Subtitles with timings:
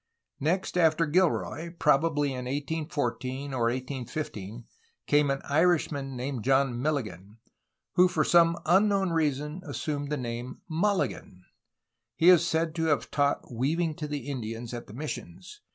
[0.39, 4.63] Next after Gilroy, probably in 1814 or 1815,
[5.05, 7.37] came an Irishman named John Milligan,
[7.93, 11.43] who for some unknown reason assumed the name "Mulligan."
[12.15, 15.61] He is said to have taught weaving to the Indians at the missions.